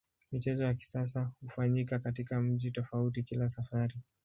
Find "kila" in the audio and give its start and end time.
3.23-3.49